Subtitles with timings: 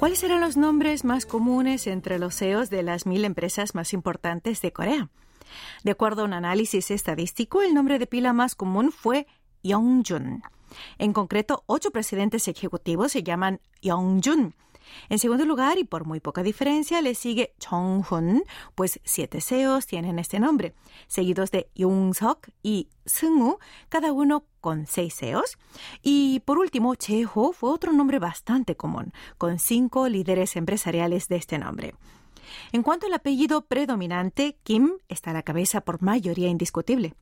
[0.00, 4.62] ¿Cuáles eran los nombres más comunes entre los CEOs de las mil empresas más importantes
[4.62, 5.10] de Corea?
[5.84, 9.26] De acuerdo a un análisis estadístico, el nombre de pila más común fue
[9.62, 10.42] Yongjun.
[10.96, 14.54] En concreto, ocho presidentes ejecutivos se llaman Yongjun.
[15.08, 18.44] En segundo lugar, y por muy poca diferencia, le sigue Chung-hun,
[18.74, 20.74] pues siete CEOs tienen este nombre,
[21.06, 23.58] seguidos de Young-sok y Seung-woo,
[23.88, 25.58] cada uno con seis CEOs.
[26.02, 31.58] Y por último, Che-ho fue otro nombre bastante común, con cinco líderes empresariales de este
[31.58, 31.94] nombre.
[32.72, 37.14] En cuanto al apellido predominante, Kim está a la cabeza por mayoría indiscutible.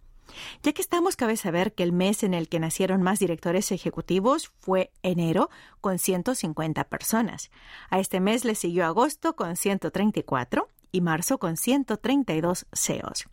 [0.63, 4.53] Ya que estamos, cabe saber que el mes en el que nacieron más directores ejecutivos
[4.61, 7.51] fue enero, con 150 personas.
[7.91, 13.29] A este mes le siguió agosto, con 134, y marzo, con 132 CEOs.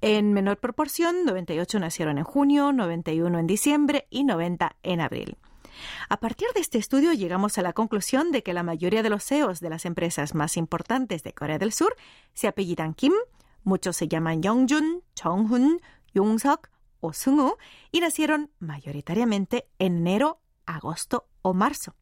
[0.00, 5.36] En menor proporción, 98 nacieron en junio, 91 en diciembre y 90 en abril.
[6.08, 9.24] A partir de este estudio llegamos a la conclusión de que la mayoría de los
[9.24, 11.96] CEOs de las empresas más importantes de Corea del Sur
[12.32, 13.12] se apellidan Kim,
[13.62, 15.80] muchos se llaman Yongjun, Chonghun,
[16.16, 16.68] Yungsok
[17.00, 17.56] o Sungu
[17.92, 21.94] y nacieron mayoritariamente en enero, agosto o marzo.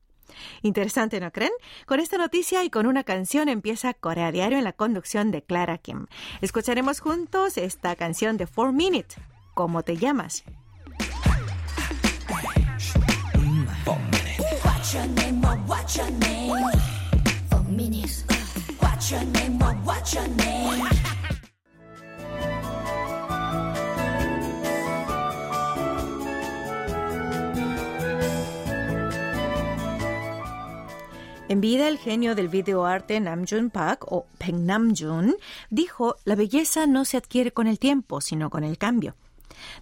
[0.62, 1.52] Interesante, ¿no creen?
[1.86, 5.78] Con esta noticia y con una canción empieza Corea Diario en la conducción de Clara
[5.78, 6.06] Kim.
[6.40, 9.16] Escucharemos juntos esta canción de Four Minute.
[9.54, 10.44] ¿Cómo te llamas?
[31.54, 35.36] En vida, el genio del videoarte Namjoon Park, o Peng Namjoon,
[35.70, 39.14] dijo, la belleza no se adquiere con el tiempo, sino con el cambio.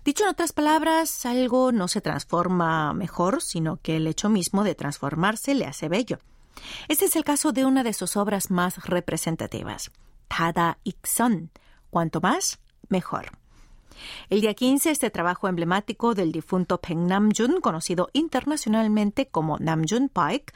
[0.05, 4.75] Dicho en otras palabras, algo no se transforma mejor, sino que el hecho mismo de
[4.75, 6.19] transformarse le hace bello.
[6.89, 9.93] Este es el caso de una de sus obras más representativas,
[10.29, 11.53] Tada Ikson.
[11.89, 12.61] Cuanto más,
[12.91, 13.31] mejor.
[14.29, 20.53] El día 15, este trabajo emblemático del difunto Peng Namjoon, conocido internacionalmente como Namjoon Pike,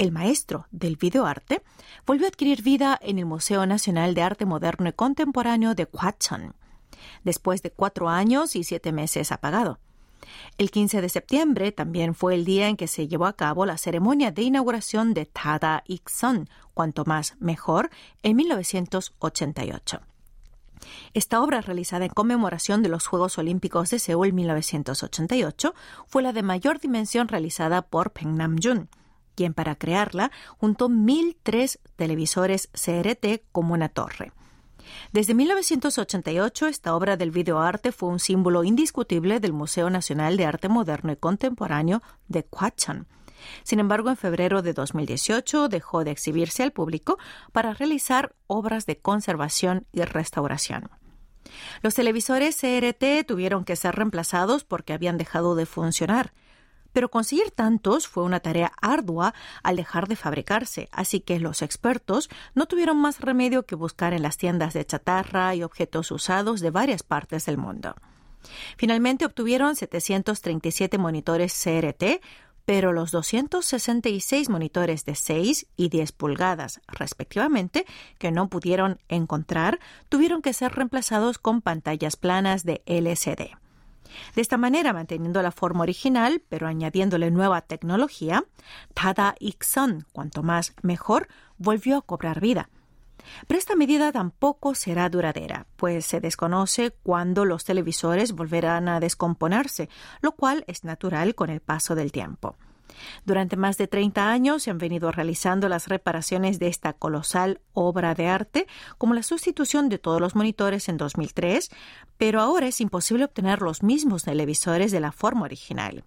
[0.00, 1.62] el maestro del videoarte,
[2.06, 6.54] volvió a adquirir vida en el Museo Nacional de Arte Moderno y Contemporáneo de Hwacheon,
[7.22, 9.78] después de cuatro años y siete meses apagado.
[10.56, 13.76] El 15 de septiembre también fue el día en que se llevó a cabo la
[13.76, 17.90] ceremonia de inauguración de Tada Ikson, cuanto más mejor,
[18.22, 20.00] en 1988.
[21.12, 25.74] Esta obra, realizada en conmemoración de los Juegos Olímpicos de Seúl 1988,
[26.06, 28.88] fue la de mayor dimensión realizada por Peng Namjoon
[29.34, 34.32] quien para crearla juntó 1.003 televisores CRT como una torre.
[35.12, 40.68] Desde 1988, esta obra del videoarte fue un símbolo indiscutible del Museo Nacional de Arte
[40.68, 43.06] Moderno y Contemporáneo de Hwacheon.
[43.62, 47.18] Sin embargo, en febrero de 2018 dejó de exhibirse al público
[47.52, 50.90] para realizar obras de conservación y restauración.
[51.82, 56.32] Los televisores CRT tuvieron que ser reemplazados porque habían dejado de funcionar.
[56.92, 62.30] Pero conseguir tantos fue una tarea ardua al dejar de fabricarse, así que los expertos
[62.54, 66.70] no tuvieron más remedio que buscar en las tiendas de chatarra y objetos usados de
[66.70, 67.94] varias partes del mundo.
[68.76, 72.20] Finalmente obtuvieron 737 monitores CRT,
[72.64, 77.84] pero los 266 monitores de 6 y 10 pulgadas, respectivamente,
[78.18, 83.59] que no pudieron encontrar, tuvieron que ser reemplazados con pantallas planas de LCD.
[84.34, 88.44] De esta manera, manteniendo la forma original, pero añadiéndole nueva tecnología,
[88.94, 91.28] Tada Ikson, cuanto más mejor,
[91.58, 92.70] volvió a cobrar vida.
[93.46, 99.88] Pero esta medida tampoco será duradera, pues se desconoce cuándo los televisores volverán a descomponerse,
[100.20, 102.56] lo cual es natural con el paso del tiempo.
[103.24, 108.14] Durante más de 30 años se han venido realizando las reparaciones de esta colosal obra
[108.14, 108.66] de arte,
[108.98, 111.70] como la sustitución de todos los monitores en 2003,
[112.18, 116.04] pero ahora es imposible obtener los mismos televisores de la forma original.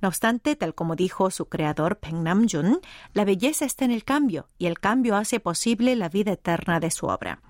[0.00, 2.80] No obstante, tal como dijo su creador Peng Namjoon,
[3.12, 6.90] la belleza está en el cambio y el cambio hace posible la vida eterna de
[6.90, 7.40] su obra.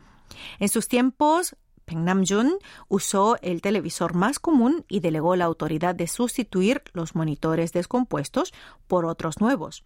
[0.59, 1.57] En sus tiempos,
[1.95, 8.53] Namjoon usó el televisor más común y delegó la autoridad de sustituir los monitores descompuestos
[8.89, 9.85] por otros nuevos.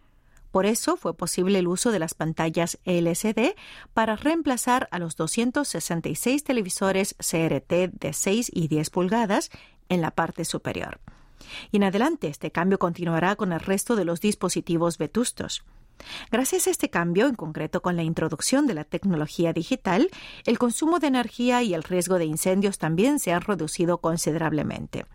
[0.51, 3.55] Por eso fue posible el uso de las pantallas LCD
[3.95, 9.51] para reemplazar a los 266 televisores CRT de 6 y 10 pulgadas
[9.89, 11.01] en la parte superior.
[11.71, 15.65] Y en adelante este cambio continuará con el resto de los dispositivos vetustos.
[16.31, 20.11] Gracias a este cambio, en concreto con la introducción de la tecnología digital,
[20.47, 25.07] el consumo de energía y el riesgo de incendios también se han reducido considerablemente.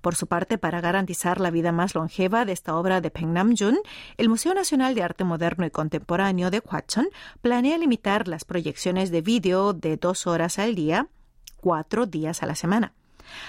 [0.00, 3.78] Por su parte, para garantizar la vida más longeva de esta obra de Peng Namjoon,
[4.16, 7.08] el Museo Nacional de Arte Moderno y Contemporáneo de Hwacheon
[7.42, 11.08] planea limitar las proyecciones de vídeo de dos horas al día,
[11.60, 12.94] cuatro días a la semana.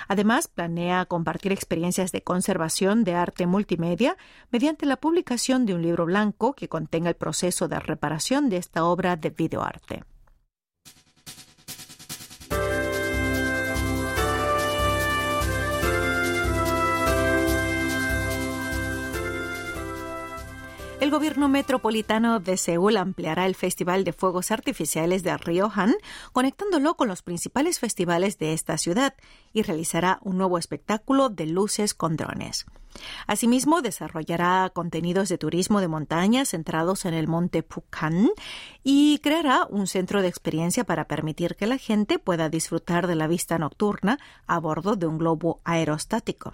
[0.08, 4.18] Además, planea compartir experiencias de conservación de arte multimedia
[4.52, 8.86] mediante la publicación de un libro blanco que contenga el proceso de reparación de esta
[8.86, 10.04] obra de videoarte.
[21.10, 25.96] El gobierno metropolitano de Seúl ampliará el Festival de Fuegos Artificiales de Ryohan,
[26.34, 29.16] conectándolo con los principales festivales de esta ciudad,
[29.52, 32.68] y realizará un nuevo espectáculo de luces con drones.
[33.26, 38.30] Asimismo, desarrollará contenidos de turismo de montaña centrados en el monte Pukhan
[38.84, 43.26] y creará un centro de experiencia para permitir que la gente pueda disfrutar de la
[43.26, 46.54] vista nocturna a bordo de un globo aerostático.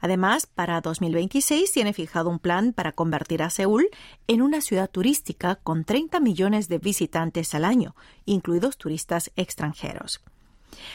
[0.00, 3.88] Además, para 2026 tiene fijado un plan para convertir a Seúl
[4.26, 7.94] en una ciudad turística con 30 millones de visitantes al año,
[8.24, 10.22] incluidos turistas extranjeros.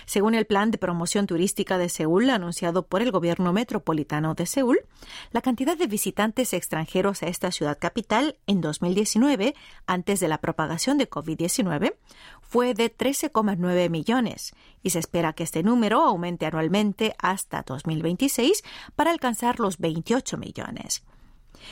[0.05, 4.79] Según el plan de promoción turística de Seúl anunciado por el gobierno metropolitano de Seúl,
[5.31, 9.55] la cantidad de visitantes extranjeros a esta ciudad capital en 2019,
[9.87, 11.95] antes de la propagación de COVID-19,
[12.41, 18.63] fue de 13,9 millones y se espera que este número aumente anualmente hasta 2026
[18.95, 21.03] para alcanzar los 28 millones.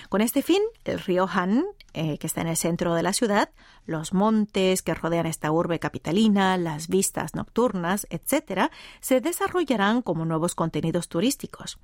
[0.09, 3.49] Con este fin, el río Han, eh, que está en el centro de la ciudad,
[3.85, 10.55] los montes que rodean esta urbe capitalina, las vistas nocturnas, etc., se desarrollarán como nuevos
[10.55, 11.79] contenidos turísticos.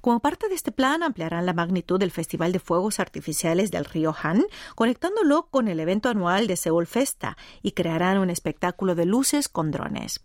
[0.00, 4.14] Como parte de este plan, ampliarán la magnitud del Festival de Fuegos Artificiales del río
[4.22, 4.44] Han,
[4.74, 9.70] conectándolo con el evento anual de Seúl Festa, y crearán un espectáculo de luces con
[9.70, 10.20] drones.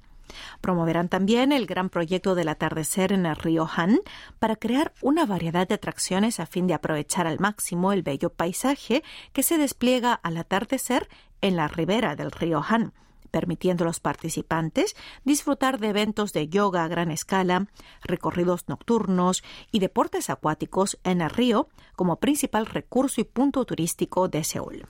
[0.61, 3.99] Promoverán también el gran proyecto del atardecer en el río Han
[4.39, 9.03] para crear una variedad de atracciones a fin de aprovechar al máximo el bello paisaje
[9.33, 11.09] que se despliega al atardecer
[11.41, 12.93] en la ribera del río Han
[13.29, 17.67] permitiendo a los participantes disfrutar de eventos de yoga a gran escala,
[18.01, 24.43] recorridos nocturnos y deportes acuáticos en el río como principal recurso y punto turístico de
[24.43, 24.87] Seúl.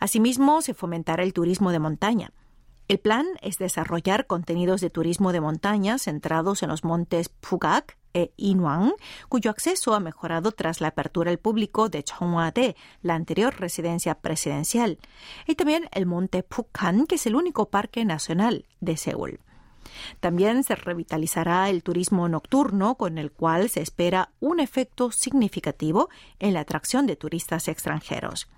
[0.00, 2.32] Asimismo, se fomentará el turismo de montaña,
[2.88, 8.32] el plan es desarrollar contenidos de turismo de montaña centrados en los montes Pugak e
[8.36, 8.92] Inuang,
[9.28, 14.98] cuyo acceso ha mejorado tras la apertura al público de Chonghwa-dae, la anterior residencia presidencial,
[15.46, 19.40] y también el monte Pukhan, que es el único parque nacional de Seúl.
[20.20, 26.08] También se revitalizará el turismo nocturno, con el cual se espera un efecto significativo
[26.38, 28.48] en la atracción de turistas extranjeros.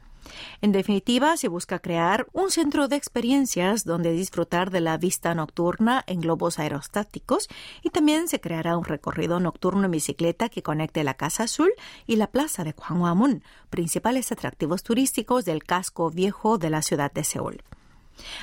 [0.61, 6.05] En definitiva, se busca crear un centro de experiencias donde disfrutar de la vista nocturna
[6.07, 7.49] en globos aerostáticos
[7.83, 11.73] y también se creará un recorrido nocturno en bicicleta que conecte la Casa Azul
[12.07, 17.25] y la Plaza de Gwanghwamun, principales atractivos turísticos del casco viejo de la ciudad de
[17.25, 17.63] Seúl.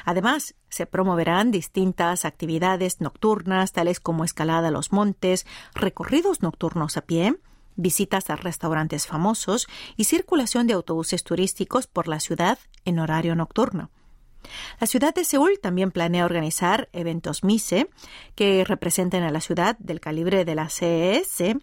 [0.06, 7.02] Además, se promoverán distintas actividades nocturnas, tales como escalada a los montes, recorridos nocturnos a
[7.02, 7.36] pie,
[7.76, 13.90] visitas a restaurantes famosos y circulación de autobuses turísticos por la ciudad en horario nocturno.
[14.80, 17.90] La ciudad de Seúl también planea organizar eventos MISE
[18.36, 21.58] que representen a la ciudad del calibre de la CES,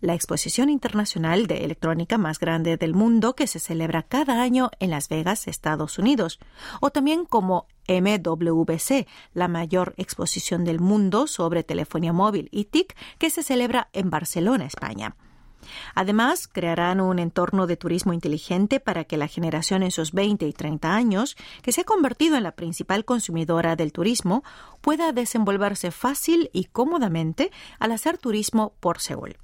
[0.00, 4.90] la exposición internacional de electrónica más grande del mundo que se celebra cada año en
[4.90, 6.40] Las Vegas, Estados Unidos,
[6.80, 13.30] o también como MWC, la mayor exposición del mundo sobre telefonía móvil y TIC que
[13.30, 15.16] se celebra en Barcelona, España.
[15.94, 20.52] Además, crearán un entorno de turismo inteligente para que la generación en sus 20 y
[20.52, 24.44] 30 años, que se ha convertido en la principal consumidora del turismo,
[24.80, 29.36] pueda desenvolverse fácil y cómodamente al hacer turismo por Seúl.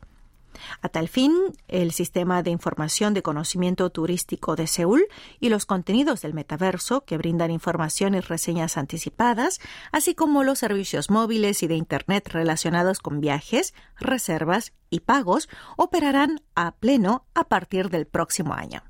[0.82, 1.32] A tal fin,
[1.68, 5.06] el sistema de información de conocimiento turístico de Seúl
[5.38, 9.60] y los contenidos del metaverso que brindan información y reseñas anticipadas,
[9.92, 16.42] así como los servicios móviles y de Internet relacionados con viajes, reservas y pagos, operarán
[16.54, 18.89] a pleno a partir del próximo año.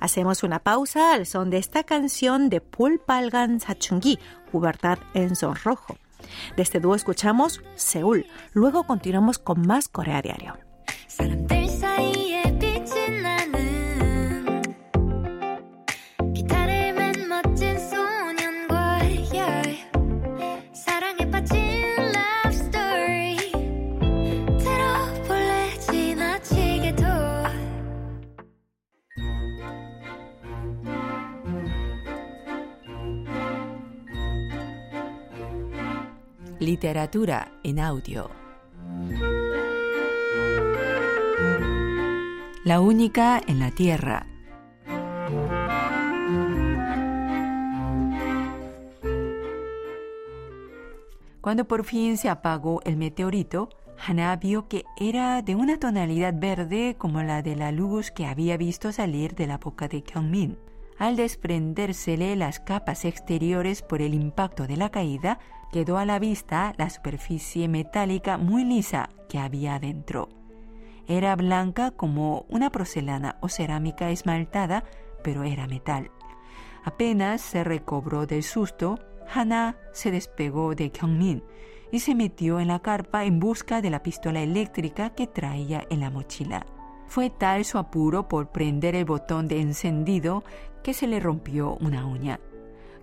[0.00, 4.18] Hacemos una pausa al son de esta canción de Paul Palgan Sachungi,
[4.50, 5.96] Pubertad en Sonrojo.
[6.56, 8.26] De este dúo escuchamos Seúl.
[8.52, 10.56] Luego continuamos con más Corea Diario.
[36.68, 38.30] Literatura en audio.
[42.62, 44.26] La única en la Tierra.
[51.40, 53.70] Cuando por fin se apagó el meteorito,
[54.06, 58.58] Hana vio que era de una tonalidad verde como la de la luz que había
[58.58, 60.67] visto salir de la boca de Kyungmin.
[60.98, 65.38] Al desprendérsele las capas exteriores por el impacto de la caída,
[65.70, 70.28] quedó a la vista la superficie metálica muy lisa que había adentro.
[71.06, 74.84] Era blanca como una porcelana o cerámica esmaltada,
[75.22, 76.10] pero era metal.
[76.84, 78.98] Apenas se recobró del susto,
[79.32, 81.44] Hana se despegó de Kyungmin
[81.92, 86.00] y se metió en la carpa en busca de la pistola eléctrica que traía en
[86.00, 86.66] la mochila.
[87.08, 90.44] Fue tal su apuro por prender el botón de encendido
[90.82, 92.38] que se le rompió una uña.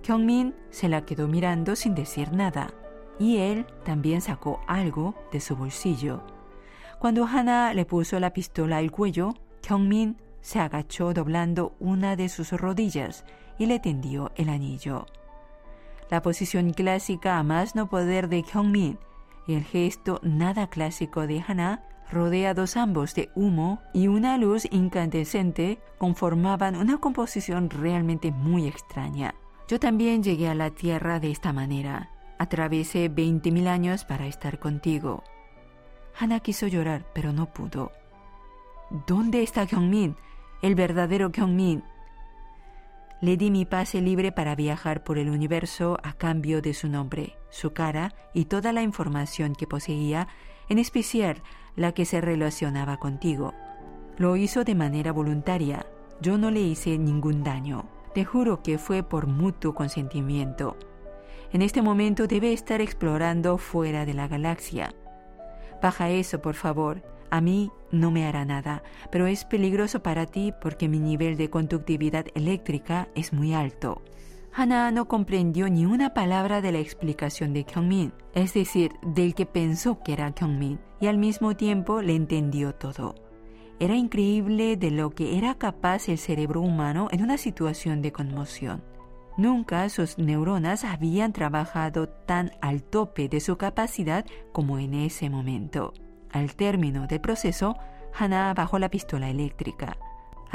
[0.01, 2.73] Kyungmin se la quedó mirando sin decir nada,
[3.19, 6.21] y él también sacó algo de su bolsillo.
[6.99, 12.51] Cuando Hana le puso la pistola al cuello, Kyungmin se agachó doblando una de sus
[12.51, 13.25] rodillas
[13.57, 15.05] y le tendió el anillo
[16.09, 18.99] la posición clásica a más no poder de Kyungmin
[19.47, 25.79] y el gesto nada clásico de Hana, rodeados ambos de humo y una luz incandescente,
[25.97, 29.35] conformaban una composición realmente muy extraña.
[29.67, 32.11] Yo también llegué a la Tierra de esta manera.
[32.37, 35.23] Atravesé 20.000 años para estar contigo.
[36.17, 37.91] Hana quiso llorar, pero no pudo.
[39.07, 40.15] ¿Dónde está Kyungmin?
[40.61, 41.83] El verdadero Kyungmin.
[43.21, 47.37] Le di mi pase libre para viajar por el universo a cambio de su nombre,
[47.49, 50.27] su cara y toda la información que poseía,
[50.69, 51.41] en especial
[51.75, 53.53] la que se relacionaba contigo.
[54.17, 55.85] Lo hizo de manera voluntaria.
[56.21, 57.85] Yo no le hice ningún daño.
[58.13, 60.77] Te juro que fue por mutuo consentimiento.
[61.51, 64.93] En este momento debe estar explorando fuera de la galaxia.
[65.81, 67.03] Baja eso, por favor.
[67.29, 71.49] A mí no me hará nada, pero es peligroso para ti porque mi nivel de
[71.49, 74.01] conductividad eléctrica es muy alto.
[74.57, 79.45] Hana no comprendió ni una palabra de la explicación de Kyungmin, es decir, del que
[79.45, 83.15] pensó que era Kyungmin, y al mismo tiempo le entendió todo.
[83.81, 88.81] Era increíble de lo que era capaz el cerebro humano en una situación de conmoción.
[89.35, 95.91] Nunca sus neuronas habían trabajado tan al tope de su capacidad como en ese momento.
[96.31, 97.75] Al término del proceso,
[98.17, 99.97] Hannah bajó la pistola eléctrica.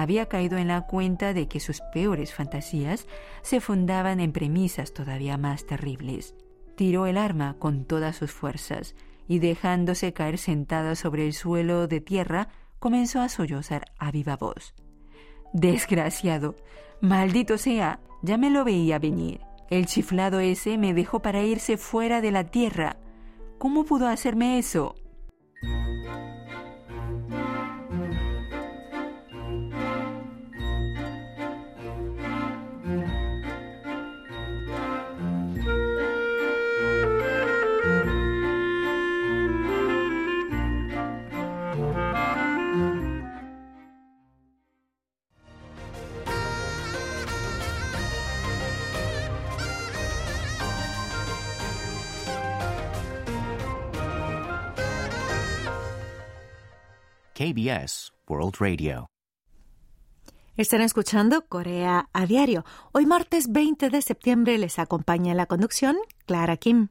[0.00, 3.07] Había caído en la cuenta de que sus peores fantasías
[3.42, 6.35] se fundaban en premisas todavía más terribles.
[6.75, 8.95] Tiró el arma con todas sus fuerzas
[9.28, 14.73] y dejándose caer sentada sobre el suelo de tierra, comenzó a sollozar a viva voz.
[15.52, 16.57] Desgraciado,
[17.02, 19.42] maldito sea, ya me lo veía venir.
[19.69, 22.97] El chiflado ese me dejó para irse fuera de la tierra.
[23.59, 24.95] ¿Cómo pudo hacerme eso?
[57.50, 59.09] KBS World Radio.
[60.57, 62.64] Están escuchando Corea a diario.
[62.92, 66.90] Hoy martes 20 de septiembre les acompaña en la conducción Clara Kim.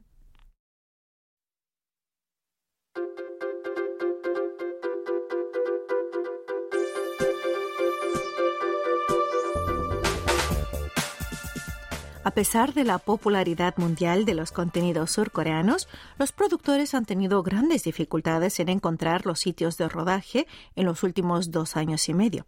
[12.22, 17.84] A pesar de la popularidad mundial de los contenidos surcoreanos, los productores han tenido grandes
[17.84, 20.46] dificultades en encontrar los sitios de rodaje
[20.76, 22.44] en los últimos dos años y medio.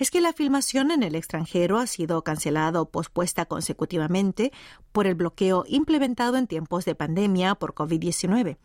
[0.00, 4.52] Es que la filmación en el extranjero ha sido cancelada o pospuesta consecutivamente
[4.90, 8.56] por el bloqueo implementado en tiempos de pandemia por COVID-19.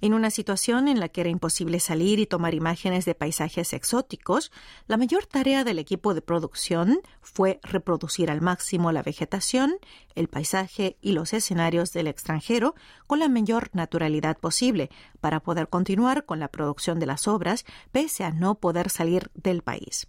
[0.00, 4.50] En una situación en la que era imposible salir y tomar imágenes de paisajes exóticos,
[4.86, 9.76] la mayor tarea del equipo de producción fue reproducir al máximo la vegetación,
[10.14, 12.74] el paisaje y los escenarios del extranjero
[13.06, 18.24] con la mayor naturalidad posible para poder continuar con la producción de las obras pese
[18.24, 20.08] a no poder salir del país.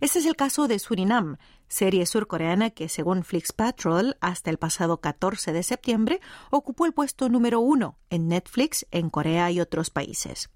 [0.00, 1.36] Este es el caso de Surinam,
[1.68, 7.28] serie surcoreana que, según Flix Patrol, hasta el pasado 14 de septiembre ocupó el puesto
[7.28, 10.50] número uno en Netflix en Corea y otros países.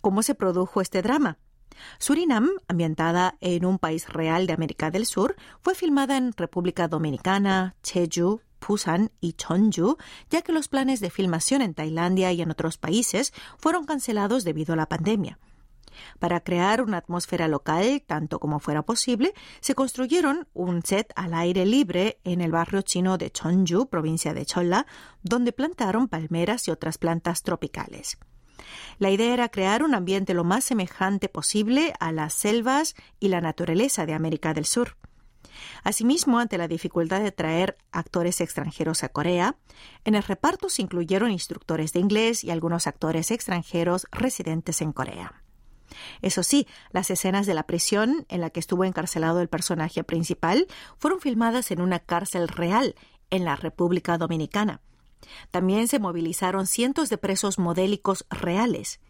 [0.00, 1.38] ¿Cómo se produjo este drama?
[1.98, 7.76] Surinam, ambientada en un país real de América del Sur, fue filmada en República Dominicana,
[7.82, 9.96] Jeju, Busan y Cheonju,
[10.28, 14.74] ya que los planes de filmación en Tailandia y en otros países fueron cancelados debido
[14.74, 15.38] a la pandemia.
[16.18, 21.66] Para crear una atmósfera local tanto como fuera posible, se construyeron un set al aire
[21.66, 24.86] libre en el barrio chino de Cheonju, provincia de Cholla,
[25.22, 28.18] donde plantaron palmeras y otras plantas tropicales.
[28.98, 33.40] La idea era crear un ambiente lo más semejante posible a las selvas y la
[33.40, 34.96] naturaleza de América del Sur.
[35.82, 39.56] Asimismo, ante la dificultad de traer actores extranjeros a Corea,
[40.04, 45.42] en el reparto se incluyeron instructores de inglés y algunos actores extranjeros residentes en Corea.
[46.22, 50.66] Eso sí, las escenas de la prisión en la que estuvo encarcelado el personaje principal
[50.98, 52.94] fueron filmadas en una cárcel real
[53.30, 54.80] en la República Dominicana.
[55.50, 59.00] También se movilizaron cientos de presos modélicos reales.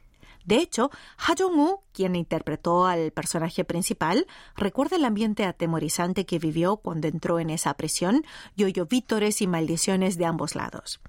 [0.45, 6.79] De hecho, Ha Jong-woo, quien interpretó al personaje principal, recuerda el ambiente atemorizante que vivió
[6.79, 8.25] cuando entró en esa prisión
[8.57, 11.01] y oyó vítores y maldiciones de ambos lados.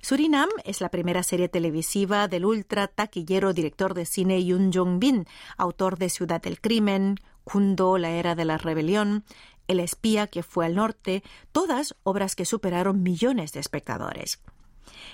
[0.00, 5.26] Surinam es la primera serie televisiva del ultra taquillero director de cine Yoon Jong-bin,
[5.56, 9.24] autor de Ciudad del Crimen, Kundo, La Era de la Rebelión,
[9.68, 14.40] El espía que fue al norte, todas obras que superaron millones de espectadores.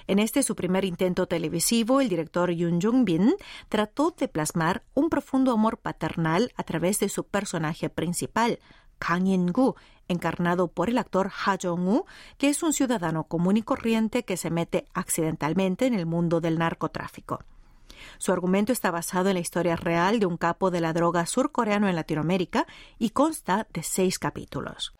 [0.06, 3.34] En este su primer intento televisivo, el director Yoon Jong-bin
[3.68, 8.58] trató de plasmar un profundo amor paternal a través de su personaje principal,
[8.98, 9.76] Kang In-gu,
[10.08, 14.50] encarnado por el actor Ha Jong-woo, que es un ciudadano común y corriente que se
[14.50, 17.40] mete accidentalmente en el mundo del narcotráfico.
[18.18, 21.88] Su argumento está basado en la historia real de un capo de la droga surcoreano
[21.88, 22.66] en Latinoamérica
[22.98, 24.92] y consta de seis capítulos.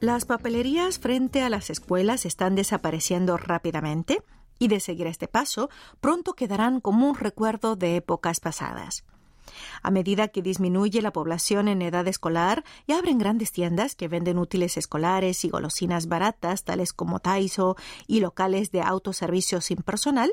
[0.00, 4.22] Las papelerías frente a las escuelas están desapareciendo rápidamente
[4.58, 5.68] y de seguir este paso,
[6.00, 9.04] pronto quedarán como un recuerdo de épocas pasadas.
[9.82, 14.38] A medida que disminuye la población en edad escolar y abren grandes tiendas que venden
[14.38, 20.32] útiles escolares y golosinas baratas, tales como Taiso y locales de autoservicio sin personal,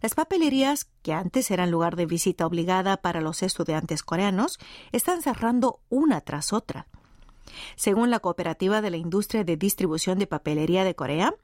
[0.00, 4.58] las papelerías, que antes eran lugar de visita obligada para los estudiantes coreanos,
[4.90, 6.86] están cerrando una tras otra.
[7.76, 11.34] Según la Cooperativa de la Industria de Distribución de Papelería de Corea,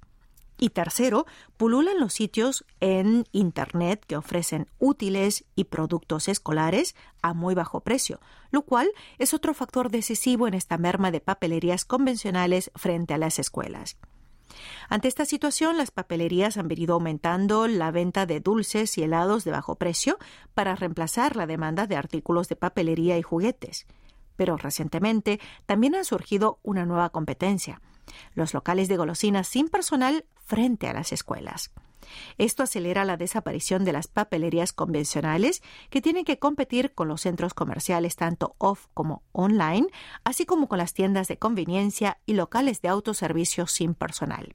[0.64, 1.26] Y tercero,
[1.58, 8.18] pululan los sitios en Internet que ofrecen útiles y productos escolares a muy bajo precio,
[8.50, 13.38] lo cual es otro factor decisivo en esta merma de papelerías convencionales frente a las
[13.38, 13.98] escuelas.
[14.88, 19.50] Ante esta situación, las papelerías han venido aumentando la venta de dulces y helados de
[19.50, 20.16] bajo precio
[20.54, 23.86] para reemplazar la demanda de artículos de papelería y juguetes.
[24.36, 27.82] Pero recientemente también ha surgido una nueva competencia
[28.34, 31.70] los locales de golosinas sin personal frente a las escuelas.
[32.38, 37.54] Esto acelera la desaparición de las papelerías convencionales que tienen que competir con los centros
[37.54, 39.86] comerciales tanto off como online,
[40.22, 44.54] así como con las tiendas de conveniencia y locales de autoservicio sin personal.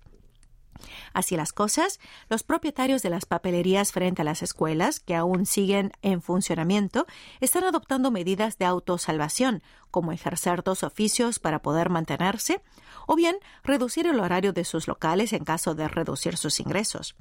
[1.14, 5.92] Así las cosas, los propietarios de las papelerías frente a las escuelas, que aún siguen
[6.02, 7.06] en funcionamiento,
[7.40, 9.62] están adoptando medidas de autosalvación,
[9.92, 12.62] como ejercer dos oficios para poder mantenerse,
[13.08, 17.16] o bien reducir el horario de sus locales en caso de reducir sus ingresos.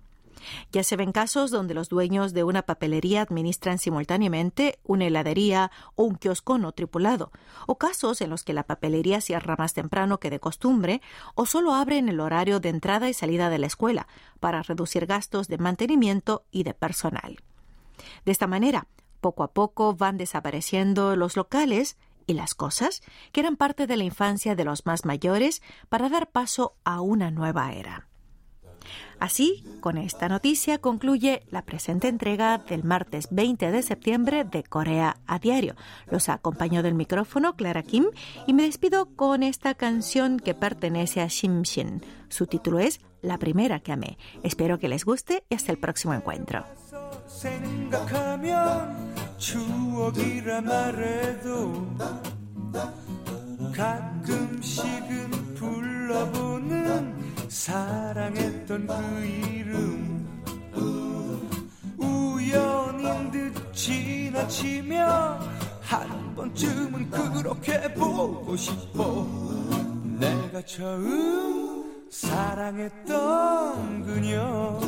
[0.72, 6.04] Ya se ven casos donde los dueños de una papelería administran simultáneamente una heladería o
[6.04, 7.32] un kiosco no tripulado,
[7.66, 11.00] o casos en los que la papelería cierra más temprano que de costumbre
[11.34, 14.06] o solo abre en el horario de entrada y salida de la escuela
[14.40, 17.38] para reducir gastos de mantenimiento y de personal.
[18.24, 18.86] De esta manera,
[19.20, 21.96] Poco a poco van desapareciendo los locales
[22.26, 26.30] y las cosas que eran parte de la infancia de los más mayores para dar
[26.30, 28.07] paso a una nueva era.
[29.18, 35.16] Así, con esta noticia concluye la presente entrega del martes 20 de septiembre de Corea
[35.26, 35.74] a Diario.
[36.10, 38.06] Los acompañó del micrófono Clara Kim
[38.46, 42.02] y me despido con esta canción que pertenece a Shimshin.
[42.28, 44.18] Su título es La primera que amé.
[44.42, 46.64] Espero que les guste y hasta el próximo encuentro.
[58.78, 60.28] 사랑했던 그 이름.
[61.98, 65.40] 우연인 듯 지나치며
[65.80, 69.26] 한 번쯤은 그렇게 보고 싶어.
[70.20, 74.78] 내가 처음 사랑했던 그녀.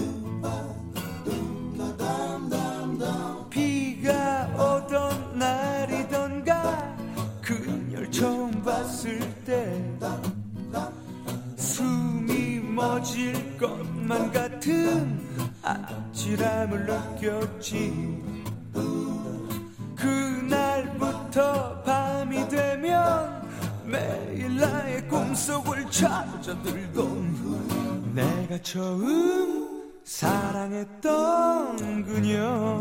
[3.48, 6.96] 비가 오던 날이던가
[7.42, 9.83] 그녀를 처음 봤을 때
[12.81, 15.21] 멎을 것만 같은
[15.62, 18.23] 아찔함을 느꼈지.
[19.97, 23.43] 그날부터 밤이 되면
[23.85, 32.81] 매일 나의 꿈속을 찾아들던 내가 처음 사랑했던 그녀